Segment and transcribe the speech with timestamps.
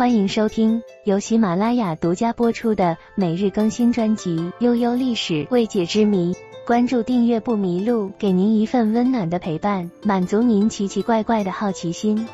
[0.00, 6.32] 欢迎收听由喜马拉雅独家播出的每日更新专辑《悠悠历史未解之谜》。
[6.66, 12.26] 关注订阅不迷路，给您一份温暖的陪伴，满足您奇奇怪怪的好奇心。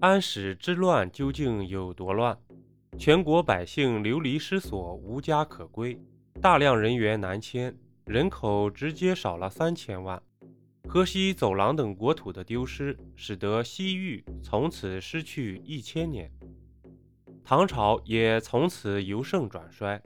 [0.00, 2.36] 安史之乱究竟有多乱？
[2.98, 5.96] 全国百姓流离失所，无家可归，
[6.42, 7.72] 大量人员南迁，
[8.04, 10.20] 人口直接少了三千万。
[10.92, 16.28] 河西走廊等国土的丢失，使得西域从此失去一千年，
[17.44, 20.02] 唐朝也从此由盛转衰。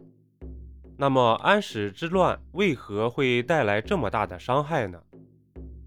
[0.98, 5.02] 那么安史之乱为何会带来这么大的伤害呢？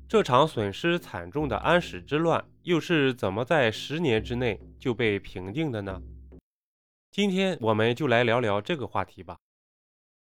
[0.10, 6.02] 这场损失惨重的安史之乱又是怎么在十年之内就被平定的呢？
[7.12, 9.38] 今天我们就来聊聊这个话题吧。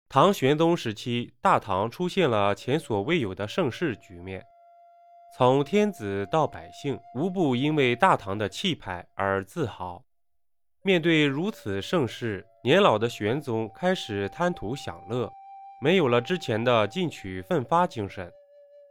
[0.09, 4.47] 唐玄宗时期，大唐出现了前所未有的盛世局面。
[5.37, 10.03] 从天子到百姓，无不因为大唐的气派而自豪。
[10.83, 15.31] 面对如此盛世，年老的玄宗开始贪图享乐，
[15.81, 18.31] 没有了之前的进取奋发精神。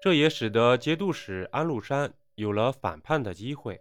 [0.01, 3.77] 这也使得节度使安禄山有了反叛的机会。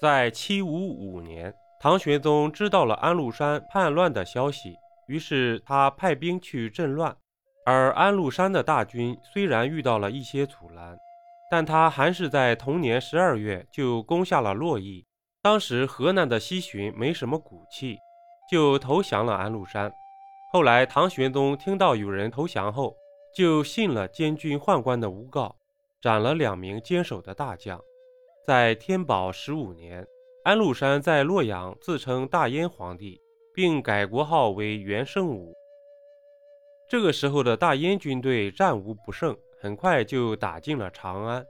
[0.00, 4.74] 在七五五年，唐玄宗知道了安禄山叛乱的消息，
[5.06, 7.16] 于是他派兵去镇乱。
[7.64, 10.98] 而安禄山的大军虽然遇到了一些阻拦。
[11.50, 15.04] 但他还是在同年十二月就攻下了洛邑。
[15.42, 17.96] 当时河南的西巡没什么骨气，
[18.50, 19.90] 就投降了安禄山。
[20.52, 22.94] 后来唐玄宗听到有人投降后，
[23.34, 25.54] 就信了监军宦官的诬告，
[26.02, 27.80] 斩了两名坚守的大将。
[28.46, 30.06] 在天宝十五年，
[30.44, 33.20] 安禄山在洛阳自称大燕皇帝，
[33.54, 35.54] 并改国号为元圣武。
[36.90, 39.36] 这个时候的大燕军队战无不胜。
[39.60, 41.44] 很快就打进了长安。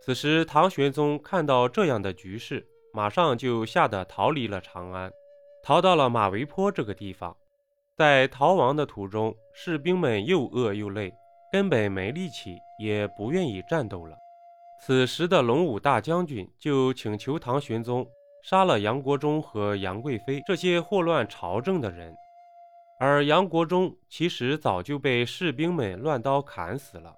[0.00, 5.10] 此时，唐玄宗看到这样的局势，马上就吓得逃离了长安，
[5.62, 7.36] 逃到了马嵬坡这个地方。
[7.96, 11.12] 在逃亡的途中，士兵们又饿又累，
[11.52, 14.16] 根本没力气，也不愿意战斗了。
[14.80, 18.06] 此时的龙武大将军就请求唐玄宗
[18.44, 22.14] 杀了杨国忠和杨贵妃这些祸乱朝政的人，
[23.00, 27.12] 而杨国忠其实早就被士兵们乱刀砍死了。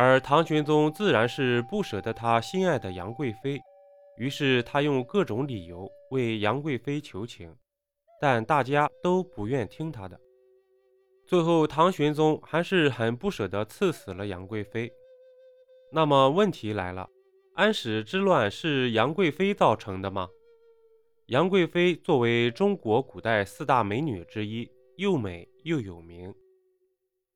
[0.00, 3.60] 而唐玄宗自然是不舍得他心爱的杨贵妃，
[4.16, 7.52] 于是他用各种理由为杨贵妃求情，
[8.20, 10.16] 但大家都不愿听他的。
[11.26, 14.88] 最后，唐玄宗还是很不舍得赐死了杨贵妃。
[15.90, 17.10] 那么问题来了，
[17.54, 20.28] 安史之乱是杨贵妃造成的吗？
[21.26, 26.32] 杨贵妃作为中国古代四大美女之一，又美又有名，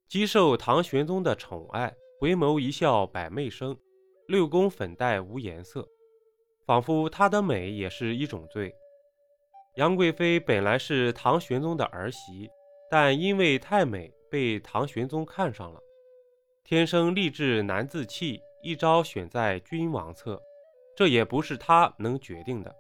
[0.06, 1.92] 极受唐玄宗的宠爱。
[2.22, 3.76] 回眸一笑百媚生，
[4.28, 5.84] 六宫粉黛无颜色，
[6.64, 8.72] 仿佛她的美也是一种罪。
[9.74, 12.48] 杨贵妃本来是唐玄宗的儿媳，
[12.88, 15.80] 但因为太美被唐玄宗看上了。
[16.62, 20.40] 天生丽质难自弃，一朝选在君王侧，
[20.96, 22.72] 这也不是他能决定的。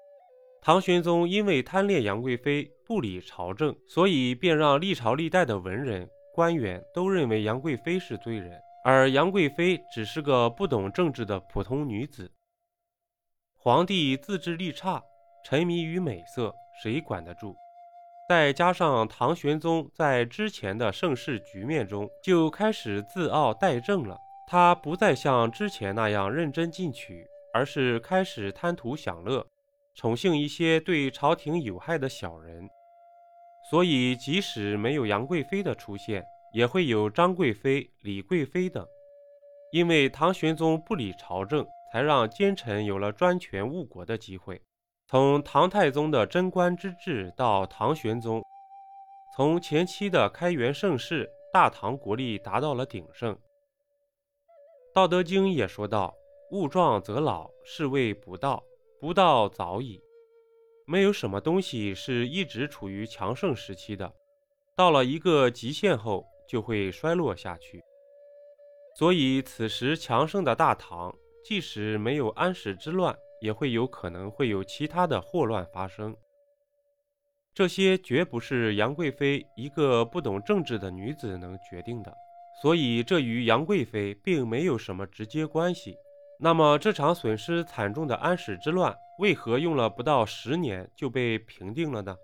[0.60, 8.56] 唐玄宗因为贪恋杨贵妃，不理朝政，所以便让历朝历代的文人官员都认为杨贵妃是罪人。
[8.84, 12.30] 而杨贵妃只是个不懂政治的普通女子。
[13.56, 15.02] 皇帝自制力差，
[15.44, 17.54] 沉迷于美色，谁管得住？
[18.28, 29.46] 再加上唐玄宗在之前的盛世局面中就开始自傲怠政了，他不再像之前那样认真进取，而是开始贪图享乐，
[29.94, 32.68] 宠幸一些对朝廷有害的小人。
[33.70, 38.86] 所以，即使没有杨贵妃的出现，也会有张贵妃、李贵妃等，
[39.72, 44.60] 因为唐玄宗不理朝政，才让奸臣有了专权误国的机会。
[45.08, 48.42] 从唐太宗的贞观之治到唐玄宗，
[49.36, 53.34] 从前期的开元盛世，大唐国力达到了鼎盛。
[54.94, 56.14] 《道德经》也说道
[56.52, 58.62] ：“物壮则老，是谓不道，
[59.00, 60.00] 不道早已。”
[60.86, 64.12] 没有什么东西是一直处于强盛时期的，
[64.76, 66.26] 到了一个极限后。
[66.46, 67.82] 就会衰落下去，
[68.96, 76.16] 所以此时强盛的大唐，即使没有安史之乱，也会有可能会有其他的祸乱发生。
[77.54, 82.14] 这些绝不是杨贵妃一个不懂政治的女子能决定的，
[82.62, 85.94] 所以这与杨贵妃并没有什么直接关系。
[86.40, 92.16] 那么这场损失惨重的安史之乱，为何用了不到十年就被平定了呢？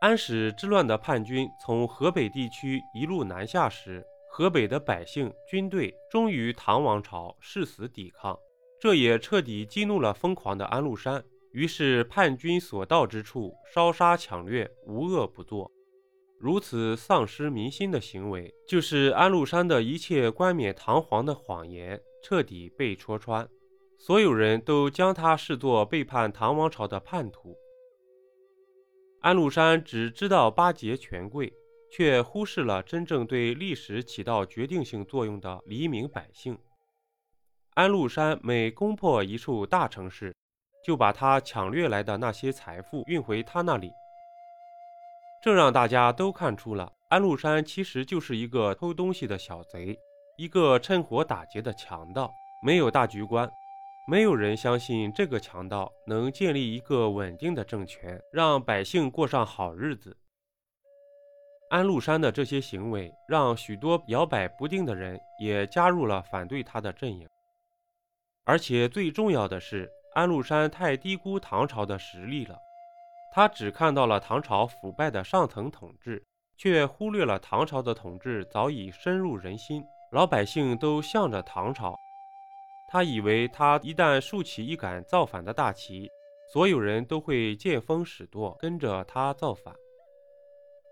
[0.00, 8.38] 安史之乱的叛军从河北地区一路南下时，河北的百姓、军队忠于唐王朝，誓死抵抗，
[8.80, 15.68] 这也彻底激怒了疯狂的安禄山，于是叛军所到之处，烧杀抢掠，无恶不作。
[16.38, 23.48] 如此丧失民心的行为，就是安禄山的一切冠冕堂皇的谎言彻底被戳穿，
[23.98, 27.56] 所有人都将他视作背叛唐王朝的叛徒。
[29.20, 31.52] 安禄山只知道巴结权贵，
[31.90, 36.56] 却忽视了真正对历史起到决定性作用的黎民百姓。
[37.74, 40.32] 安禄山每攻破一处大城市，
[40.84, 43.90] 就把他抢掠来的那些财富运回他那里。
[45.42, 49.98] 这让大家都看出了安禄山其实就是一个偷东西的小贼，
[50.36, 52.32] 一个趁火打劫的强盗，
[52.64, 53.50] 没有大局观。
[54.10, 60.16] 没有人相信这个强盗能建立一个稳定的政权，让百姓过上好日子。
[61.68, 67.28] 安禄山的这些行为，让许多摇摆不定的人也加入了反对他的阵营。
[68.46, 72.56] 而且最重要的是，安禄山太低估唐朝的实力了。
[73.30, 76.24] 他只看到了唐朝腐败的上层统治，
[76.56, 81.94] 却忽略了唐朝的统治早已深入人心，老百姓都向着唐朝。
[82.90, 86.08] 他以为他一旦竖起一杆造反的大旗，
[86.50, 89.74] 所有人都会见风使舵，跟着他造反。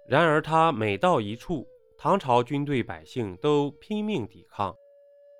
[0.06, 1.66] 然而他每到一处，
[1.96, 4.76] 唐朝军队百姓都拼命抵抗，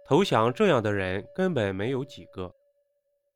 [0.07, 2.51] 投降这样的人根本没有几个。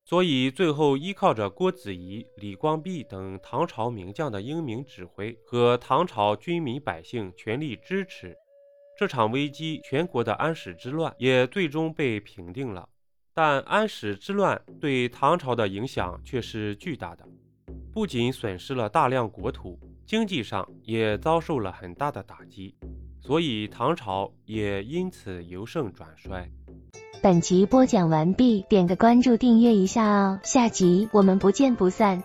[0.03, 8.35] 所以最后依靠着郭子仪、李光弼等唐朝名将的英明指挥和唐朝军民百姓全力支持，
[8.99, 12.89] 这场危机，全国的安史之乱也最终被平定了。
[13.33, 17.25] 但安史之乱对唐朝的影响却是巨大的，
[17.93, 22.75] 不仅损失了大量国土，经济上也遭受了很大的打击，
[23.21, 26.51] 所以唐朝也因此由盛转衰。
[27.23, 32.23] 本集播讲完毕，点个关注，订阅一下哦，下集我们不见不散。